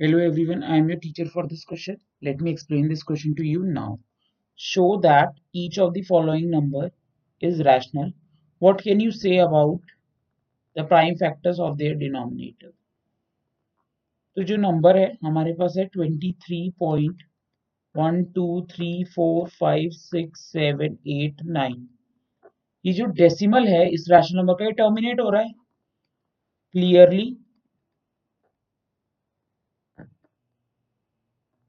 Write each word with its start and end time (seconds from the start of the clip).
Hello 0.00 0.18
everyone, 0.18 0.62
I 0.62 0.76
am 0.76 0.90
your 0.90 0.98
teacher 0.98 1.24
for 1.24 1.46
this 1.46 1.64
question. 1.64 1.96
Let 2.22 2.40
me 2.40 2.50
explain 2.50 2.86
this 2.86 3.02
question 3.02 3.34
to 3.36 3.42
you 3.42 3.62
now. 3.62 3.98
Show 4.56 4.98
that 5.02 5.28
each 5.54 5.78
of 5.78 5.94
the 5.94 6.02
following 6.02 6.50
number 6.50 6.90
is 7.42 7.64
rational. 7.64 8.12
What 8.58 8.82
can 8.82 9.00
you 9.00 9.10
say 9.10 9.38
about 9.38 9.80
the 10.76 10.84
prime 10.84 11.16
factors 11.16 11.58
of 11.58 11.78
their 11.78 11.94
denominator? 11.94 12.72
तो 14.36 14.42
जो 14.42 14.56
number 14.56 14.96
है 14.96 15.06
हमारे 15.24 15.52
पास 15.58 15.74
है 15.78 15.84
twenty 15.92 16.32
three 16.44 16.58
point 16.80 17.22
one 17.94 18.22
two 18.34 18.46
three 18.70 18.92
four 19.14 19.48
five 19.60 19.90
six 19.90 20.40
seven 20.52 20.98
eight 21.14 21.42
nine 21.58 21.88
ये 22.84 22.92
जो 22.92 23.04
decimal 23.22 23.68
है 23.68 23.88
इस 23.94 24.06
rational 24.10 24.38
number 24.40 24.54
का 24.64 24.70
टर्मिनेट 24.82 25.20
हो 25.20 25.30
रहा 25.30 25.42
है 25.42 25.52
clearly 26.72 27.26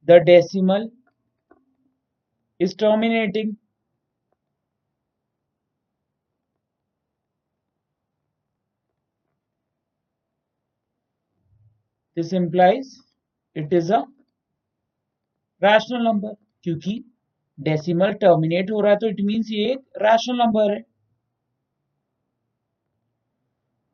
The 0.08 0.20
decimal 0.20 0.90
is 2.60 2.74
terminating. 2.74 3.56
This 12.16 12.32
implies 12.32 13.00
it 13.56 13.72
is 13.72 13.90
a 13.90 14.04
rational 15.62 16.04
number 16.04 16.32
क्योंकि 16.64 16.92
डेसिमल 17.58 18.12
टर्मिनेट 18.22 18.70
हो 18.70 18.80
रहा 18.80 18.92
है 18.92 18.98
तो 18.98 19.08
इट 19.08 19.20
मींस 19.26 19.48
ये 19.50 19.70
एक 19.72 20.02
रैशनल 20.02 20.36
नंबर 20.38 20.72
है 20.72 20.82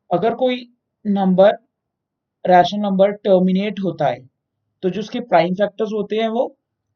अगर 0.09 0.35
कोई 0.35 0.65
नंबर 1.05 1.57
रैशनल 2.45 2.81
नंबर 2.81 3.11
टर्मिनेट 3.27 3.79
होता 3.83 4.07
है 4.07 4.28
तो 4.83 4.89
जो 4.89 4.99
उसके 5.01 5.19
प्राइम 5.29 5.53
फैक्टर्स 5.55 5.93
होते 5.93 6.15
हैं 6.15 6.27
वो 6.29 6.45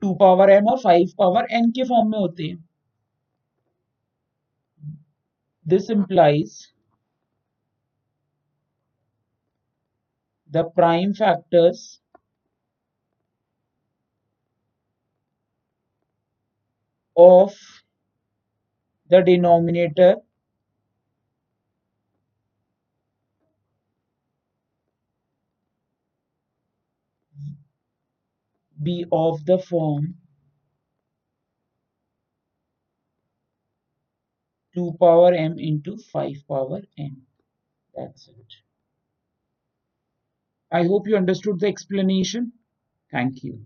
टू 0.01 0.13
पावर 0.19 0.49
एम 0.51 0.67
और 0.71 0.77
फाइव 0.79 1.09
पावर 1.19 1.47
एन 1.51 1.71
के 1.71 1.83
फॉर्म 1.89 2.11
में 2.11 2.19
होते 2.19 2.43
हैं। 2.43 2.63
This 5.65 5.89
implies 5.91 6.59
the 10.51 10.63
prime 10.75 11.13
factors 11.13 11.89
of 17.17 17.53
the 19.11 19.21
denominator 19.21 20.15
be 28.83 29.05
of 29.11 29.45
the 29.45 29.57
form 29.59 30.15
2 34.73 34.95
power 34.99 35.33
m 35.33 35.59
into 35.59 35.97
5 35.97 36.37
power 36.47 36.81
n. 36.97 37.25
That's 37.95 38.27
it. 38.29 38.53
I 40.71 40.83
hope 40.87 41.07
you 41.07 41.15
understood 41.15 41.61
the 41.61 41.67
explanation. 41.67 42.51
Thank 43.11 43.43
you. 43.43 43.65